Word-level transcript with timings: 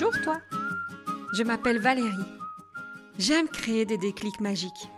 Bonjour 0.00 0.22
toi, 0.22 0.40
je 1.34 1.42
m'appelle 1.42 1.78
Valérie. 1.78 2.24
J'aime 3.18 3.48
créer 3.48 3.84
des 3.84 3.98
déclics 3.98 4.40
magiques. 4.40 4.88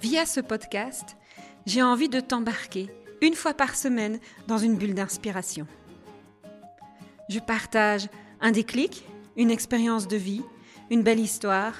Via 0.00 0.24
ce 0.24 0.40
podcast, 0.40 1.18
j'ai 1.66 1.82
envie 1.82 2.08
de 2.08 2.20
t'embarquer 2.20 2.88
une 3.20 3.34
fois 3.34 3.52
par 3.52 3.76
semaine 3.76 4.18
dans 4.46 4.56
une 4.56 4.78
bulle 4.78 4.94
d'inspiration. 4.94 5.66
Je 7.28 7.38
partage 7.38 8.08
un 8.40 8.50
déclic, 8.50 9.04
une 9.36 9.50
expérience 9.50 10.08
de 10.08 10.16
vie, 10.16 10.42
une 10.90 11.02
belle 11.02 11.20
histoire, 11.20 11.74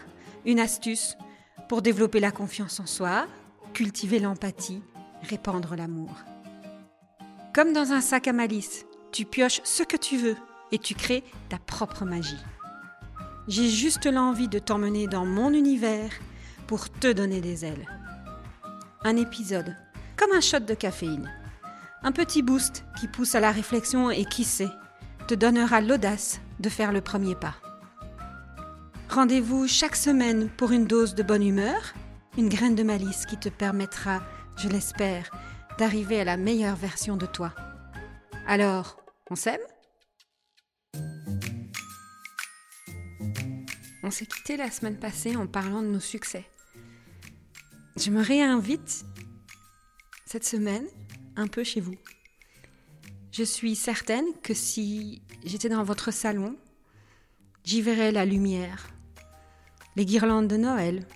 une 0.44 0.60
astuce 0.60 1.16
pour 1.66 1.80
développer 1.80 2.20
la 2.20 2.30
confiance 2.30 2.78
en 2.78 2.86
soi, 2.86 3.26
cultiver 3.72 4.18
l'empathie, 4.18 4.82
répandre 5.22 5.76
l'amour. 5.76 6.14
Comme 7.54 7.72
dans 7.72 7.92
un 7.92 8.02
sac 8.02 8.28
à 8.28 8.34
malice, 8.34 8.84
tu 9.12 9.24
pioches 9.24 9.62
ce 9.64 9.82
que 9.82 9.96
tu 9.96 10.18
veux 10.18 10.36
et 10.72 10.78
tu 10.78 10.94
crées 10.94 11.22
ta 11.48 11.58
propre 11.58 12.04
magie. 12.04 12.42
J'ai 13.46 13.68
juste 13.68 14.06
l'envie 14.06 14.48
de 14.48 14.58
t'emmener 14.58 15.06
dans 15.06 15.26
mon 15.26 15.52
univers 15.52 16.10
pour 16.66 16.90
te 16.90 17.12
donner 17.12 17.40
des 17.40 17.64
ailes. 17.64 17.86
Un 19.04 19.16
épisode, 19.16 19.76
comme 20.16 20.32
un 20.32 20.40
shot 20.40 20.60
de 20.60 20.74
caféine. 20.74 21.30
Un 22.02 22.12
petit 22.12 22.42
boost 22.42 22.84
qui 22.98 23.08
pousse 23.08 23.34
à 23.34 23.40
la 23.40 23.52
réflexion 23.52 24.10
et 24.10 24.24
qui 24.24 24.44
sait, 24.44 24.70
te 25.28 25.34
donnera 25.34 25.80
l'audace 25.80 26.40
de 26.60 26.68
faire 26.68 26.92
le 26.92 27.00
premier 27.00 27.34
pas. 27.34 27.54
Rendez-vous 29.08 29.68
chaque 29.68 29.96
semaine 29.96 30.48
pour 30.48 30.72
une 30.72 30.86
dose 30.86 31.14
de 31.14 31.22
bonne 31.22 31.46
humeur, 31.46 31.94
une 32.38 32.48
graine 32.48 32.74
de 32.74 32.82
malice 32.82 33.26
qui 33.26 33.36
te 33.36 33.48
permettra, 33.48 34.22
je 34.56 34.68
l'espère, 34.68 35.30
d'arriver 35.78 36.20
à 36.20 36.24
la 36.24 36.36
meilleure 36.36 36.76
version 36.76 37.16
de 37.16 37.26
toi. 37.26 37.52
Alors, 38.46 38.96
on 39.30 39.34
s'aime? 39.34 39.60
On 44.04 44.10
s'est 44.10 44.26
quitté 44.26 44.56
la 44.56 44.70
semaine 44.70 44.98
passée 44.98 45.36
en 45.36 45.46
parlant 45.46 45.80
de 45.80 45.86
nos 45.86 46.00
succès. 46.00 46.44
Je 47.96 48.10
me 48.10 48.22
réinvite 48.22 49.04
cette 50.26 50.44
semaine 50.44 50.86
un 51.36 51.46
peu 51.46 51.62
chez 51.62 51.80
vous. 51.80 51.94
Je 53.30 53.44
suis 53.44 53.76
certaine 53.76 54.26
que 54.42 54.54
si 54.54 55.22
j'étais 55.44 55.68
dans 55.68 55.84
votre 55.84 56.10
salon, 56.10 56.56
j'y 57.64 57.80
verrais 57.80 58.12
la 58.12 58.24
lumière, 58.24 58.88
les 59.94 60.04
guirlandes 60.04 60.48
de 60.48 60.56
Noël, 60.56 61.06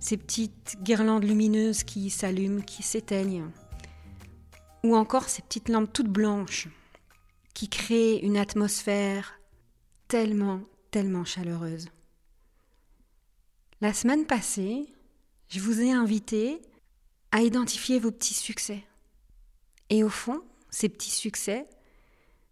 ces 0.00 0.18
petites 0.18 0.76
guirlandes 0.82 1.24
lumineuses 1.24 1.82
qui 1.82 2.10
s'allument, 2.10 2.60
qui 2.60 2.82
s'éteignent, 2.82 3.50
ou 4.82 4.94
encore 4.94 5.30
ces 5.30 5.40
petites 5.40 5.70
lampes 5.70 5.92
toutes 5.92 6.10
blanches 6.10 6.68
qui 7.54 7.68
créent 7.68 8.18
une 8.18 8.36
atmosphère 8.36 9.40
tellement, 10.08 10.60
tellement 10.94 11.24
chaleureuse. 11.24 11.88
La 13.80 13.92
semaine 13.92 14.26
passée, 14.26 14.86
je 15.48 15.58
vous 15.58 15.80
ai 15.80 15.90
invité 15.90 16.62
à 17.32 17.42
identifier 17.42 17.98
vos 17.98 18.12
petits 18.12 18.32
succès. 18.32 18.84
Et 19.90 20.04
au 20.04 20.08
fond, 20.08 20.40
ces 20.70 20.88
petits 20.88 21.10
succès, 21.10 21.66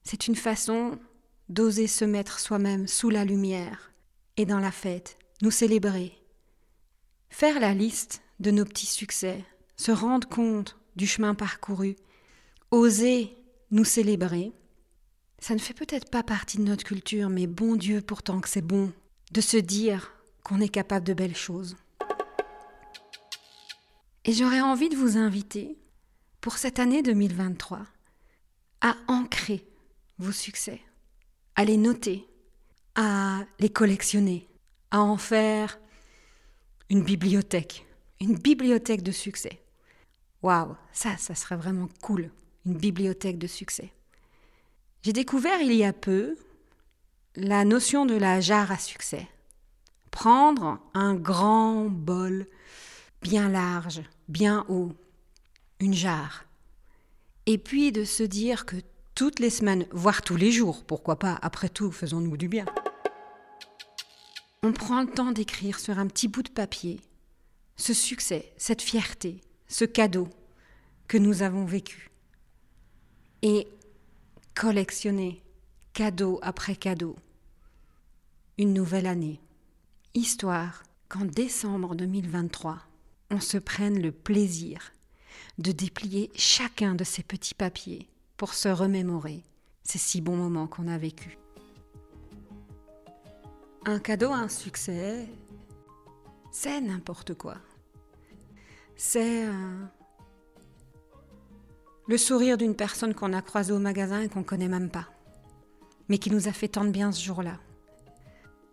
c'est 0.03 0.27
une 0.27 0.35
façon 0.35 0.99
d'oser 1.51 1.87
se 1.87 2.05
mettre 2.05 2.41
soi-même 2.41 2.89
sous 2.89 3.11
la 3.11 3.25
lumière 3.25 3.93
et 4.37 4.45
dans 4.45 4.59
la 4.59 4.73
fête, 4.73 5.17
nous 5.41 5.53
célébrer. 5.53 6.13
Faire 7.31 7.61
la 7.61 7.75
liste 7.75 8.23
de 8.41 8.51
nos 8.51 8.65
petits 8.65 8.87
succès, 8.87 9.45
se 9.77 9.93
rendre 9.93 10.29
compte 10.29 10.77
du 10.97 11.07
chemin 11.07 11.37
parcouru, 11.37 11.95
oser 12.73 13.37
nous 13.71 13.85
célébrer, 13.85 14.51
ça 15.43 15.55
ne 15.55 15.59
fait 15.59 15.75
peut-être 15.75 16.09
pas 16.09 16.23
partie 16.23 16.59
de 16.59 16.63
notre 16.63 16.85
culture, 16.85 17.29
mais 17.29 17.49
bon 17.49 17.75
Dieu 17.75 18.01
pourtant 18.01 18.41
que 18.41 18.49
c'est 18.49 18.63
bon 18.63 18.93
de 19.33 19.41
se 19.41 19.57
dire 19.57 20.13
qu'on 20.45 20.61
est 20.61 20.69
capable 20.69 21.05
de 21.05 21.15
belles 21.15 21.37
choses. 21.37 21.77
Et 24.25 24.33
j'aurais 24.33 24.61
envie 24.61 24.89
de 24.89 24.97
vous 24.97 25.17
inviter, 25.17 25.77
pour 26.41 26.59
cette 26.59 26.79
année 26.79 27.03
2023, 27.03 27.85
à 28.83 28.97
ancrer 29.09 29.67
vos 30.19 30.31
succès, 30.31 30.81
à 31.57 31.65
les 31.65 31.77
noter, 31.77 32.25
à 32.95 33.41
les 33.59 33.69
collectionner, 33.69 34.49
à 34.93 35.01
en 35.01 35.17
faire 35.17 35.81
une 36.89 37.03
bibliothèque, 37.03 37.85
une 38.21 38.37
bibliothèque 38.37 39.03
de 39.03 39.11
succès. 39.11 39.61
Waouh, 40.41 40.77
ça, 40.93 41.17
ça 41.17 41.35
serait 41.35 41.57
vraiment 41.57 41.89
cool, 42.01 42.31
une 42.65 42.77
bibliothèque 42.77 43.39
de 43.39 43.49
succès. 43.49 43.93
J'ai 45.03 45.13
découvert 45.13 45.61
il 45.61 45.75
y 45.75 45.85
a 45.85 45.93
peu 45.93 46.37
la 47.35 47.65
notion 47.65 48.07
de 48.07 48.15
la 48.15 48.41
jarre 48.41 48.71
à 48.71 48.79
succès. 48.79 49.27
Prendre 50.11 50.79
un 50.95 51.15
grand 51.15 51.87
bol 51.87 52.47
bien 53.21 53.49
large, 53.49 54.03
bien 54.29 54.65
haut, 54.69 54.93
une 55.81 55.95
jarre, 55.95 56.45
et 57.47 57.59
puis 57.59 57.91
de 57.91 58.05
se 58.05 58.23
dire 58.23 58.67
que 58.67 58.77
toutes 59.15 59.41
les 59.41 59.51
semaines, 59.51 59.87
voire 59.91 60.23
tous 60.23 60.37
les 60.37 60.53
jours, 60.53 60.85
pourquoi 60.85 61.19
pas, 61.19 61.39
après 61.43 61.69
tout, 61.69 61.91
faisons-nous 61.91 62.37
du 62.37 62.49
bien. 62.49 62.67
On 64.63 64.73
prend 64.73 65.03
le 65.03 65.11
temps 65.11 65.33
d'écrire 65.33 65.81
sur 65.81 65.99
un 65.99 66.07
petit 66.07 66.29
bout 66.29 66.43
de 66.43 66.51
papier 66.51 67.01
ce 67.77 67.93
succès, 67.93 68.53
cette 68.57 68.83
fierté, 68.83 69.41
ce 69.67 69.85
cadeau 69.85 70.29
que 71.09 71.19
nous 71.19 71.43
avons 71.43 71.65
vécu. 71.65 72.11
Et 73.43 73.67
collectionner, 74.55 75.43
cadeau 75.93 76.39
après 76.43 76.77
cadeau, 76.77 77.17
une 78.59 78.73
nouvelle 78.73 79.07
année. 79.07 79.41
Histoire 80.15 80.83
qu'en 81.09 81.25
décembre 81.25 81.95
2023, 81.95 82.79
on 83.31 83.41
se 83.41 83.59
prenne 83.59 84.01
le 84.01 84.13
plaisir 84.13 84.93
de 85.59 85.73
déplier 85.73 86.31
chacun 86.35 86.95
de 86.95 87.05
ces 87.05 87.23
petits 87.23 87.55
papiers 87.55 88.09
pour 88.37 88.55
se 88.55 88.69
remémorer 88.69 89.43
ces 89.85 89.99
si 89.99 90.21
bons 90.21 90.37
moments 90.37 90.67
qu'on 90.67 90.89
a 90.89 90.99
vécus. 90.99 91.37
Un 93.85 93.99
cadeau, 93.99 94.31
un 94.33 94.49
succès, 94.49 95.27
c'est 96.53 96.81
n'importe 96.81 97.35
quoi. 97.35 97.57
C'est 98.97 99.45
le 102.09 102.19
sourire 102.19 102.59
d'une 102.59 102.75
personne 102.75 103.15
qu'on 103.15 103.33
a 103.33 103.43
croisée 103.43 103.73
au 103.73 103.79
magasin 103.79 104.23
et 104.23 104.29
qu'on 104.29 104.43
connaît 104.43 104.69
même 104.69 104.91
pas, 104.91 105.09
mais 106.09 106.19
qui 106.19 106.31
nous 106.31 106.49
a 106.49 106.53
fait 106.53 106.69
tant 106.69 106.85
de 106.85 106.91
bien 106.91 107.13
ce 107.13 107.23
jour-là. 107.25 107.59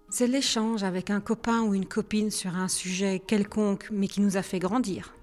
C'est 0.10 0.28
l'échange 0.28 0.84
avec 0.84 1.12
un 1.12 1.22
copain 1.22 1.62
ou 1.62 1.76
une 1.76 1.86
copine 1.86 2.32
sur 2.32 2.56
un 2.56 2.68
sujet 2.68 3.20
quelconque, 3.20 3.90
mais 3.92 4.08
qui 4.08 4.22
nous 4.22 4.38
a 4.38 4.42
fait 4.42 4.58
grandir. 4.58 5.14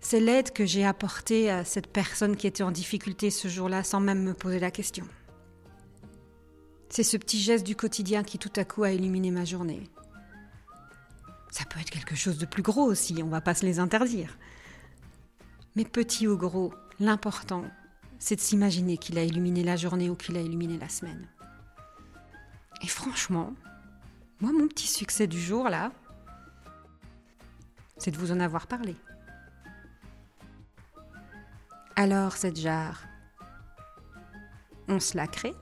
C'est 0.00 0.20
l'aide 0.20 0.52
que 0.52 0.64
j'ai 0.64 0.84
apportée 0.84 1.50
à 1.50 1.64
cette 1.64 1.88
personne 1.88 2.36
qui 2.36 2.46
était 2.46 2.62
en 2.62 2.70
difficulté 2.70 3.30
ce 3.30 3.48
jour-là 3.48 3.82
sans 3.82 3.98
même 3.98 4.22
me 4.22 4.34
poser 4.34 4.60
la 4.60 4.70
question. 4.70 5.04
C'est 6.88 7.02
ce 7.02 7.16
petit 7.16 7.40
geste 7.40 7.66
du 7.66 7.74
quotidien 7.74 8.22
qui 8.22 8.38
tout 8.38 8.52
à 8.54 8.64
coup 8.64 8.84
a 8.84 8.92
illuminé 8.92 9.32
ma 9.32 9.44
journée. 9.44 9.82
Ça 11.50 11.64
peut 11.64 11.80
être 11.80 11.90
quelque 11.90 12.14
chose 12.14 12.38
de 12.38 12.46
plus 12.46 12.62
gros 12.62 12.84
aussi, 12.84 13.20
on 13.24 13.28
va 13.28 13.40
pas 13.40 13.54
se 13.54 13.66
les 13.66 13.80
interdire. 13.80 14.38
Mais 15.76 15.84
petit 15.84 16.26
ou 16.26 16.38
gros, 16.38 16.72
l'important, 16.98 17.64
c'est 18.18 18.36
de 18.36 18.40
s'imaginer 18.40 18.96
qu'il 18.96 19.18
a 19.18 19.24
illuminé 19.24 19.62
la 19.62 19.76
journée 19.76 20.08
ou 20.08 20.16
qu'il 20.16 20.36
a 20.36 20.40
illuminé 20.40 20.78
la 20.78 20.88
semaine. 20.88 21.28
Et 22.82 22.88
franchement, 22.88 23.52
moi, 24.40 24.52
mon 24.52 24.68
petit 24.68 24.86
succès 24.86 25.26
du 25.26 25.40
jour, 25.40 25.68
là, 25.68 25.92
c'est 27.98 28.10
de 28.10 28.16
vous 28.16 28.32
en 28.32 28.40
avoir 28.40 28.66
parlé. 28.66 28.96
Alors, 31.94 32.32
cette 32.32 32.56
jarre, 32.56 33.02
on 34.88 35.00
se 35.00 35.16
la 35.16 35.26
crée 35.26 35.54